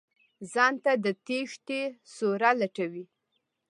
[0.51, 1.81] ځان ته د تېښتې
[2.13, 3.05] سوړه لټوي.